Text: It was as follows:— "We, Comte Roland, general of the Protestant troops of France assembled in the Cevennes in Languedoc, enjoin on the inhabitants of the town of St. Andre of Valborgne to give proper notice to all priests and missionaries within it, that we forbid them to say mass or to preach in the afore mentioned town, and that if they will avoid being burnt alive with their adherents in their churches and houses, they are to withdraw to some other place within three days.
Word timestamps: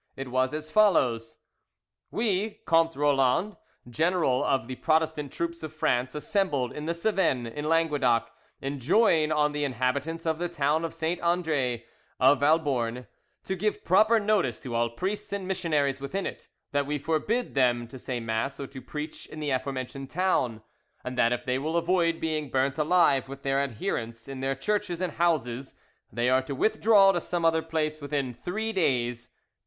It 0.15 0.29
was 0.31 0.51
as 0.51 0.71
follows:— 0.71 1.37
"We, 2.09 2.61
Comte 2.65 2.95
Roland, 2.95 3.55
general 3.87 4.43
of 4.43 4.67
the 4.67 4.77
Protestant 4.77 5.31
troops 5.31 5.61
of 5.61 5.73
France 5.75 6.15
assembled 6.15 6.73
in 6.73 6.87
the 6.87 6.95
Cevennes 6.95 7.53
in 7.53 7.65
Languedoc, 7.69 8.31
enjoin 8.63 9.31
on 9.31 9.51
the 9.51 9.63
inhabitants 9.63 10.25
of 10.25 10.39
the 10.39 10.49
town 10.49 10.83
of 10.83 10.95
St. 10.95 11.21
Andre 11.21 11.85
of 12.19 12.39
Valborgne 12.39 13.05
to 13.45 13.55
give 13.55 13.85
proper 13.85 14.19
notice 14.19 14.59
to 14.61 14.73
all 14.73 14.89
priests 14.89 15.31
and 15.33 15.47
missionaries 15.47 16.01
within 16.01 16.25
it, 16.25 16.47
that 16.71 16.87
we 16.87 16.97
forbid 16.97 17.53
them 17.53 17.87
to 17.89 17.99
say 17.99 18.19
mass 18.19 18.59
or 18.59 18.65
to 18.65 18.81
preach 18.81 19.27
in 19.27 19.39
the 19.39 19.51
afore 19.51 19.71
mentioned 19.73 20.09
town, 20.09 20.63
and 21.03 21.15
that 21.15 21.31
if 21.31 21.45
they 21.45 21.59
will 21.59 21.77
avoid 21.77 22.19
being 22.19 22.49
burnt 22.49 22.79
alive 22.79 23.29
with 23.29 23.43
their 23.43 23.61
adherents 23.61 24.27
in 24.27 24.39
their 24.39 24.55
churches 24.55 24.99
and 24.99 25.13
houses, 25.13 25.75
they 26.11 26.27
are 26.27 26.41
to 26.41 26.55
withdraw 26.55 27.11
to 27.11 27.21
some 27.21 27.45
other 27.45 27.61
place 27.61 28.01
within 28.01 28.33
three 28.33 28.73
days. 28.73 29.29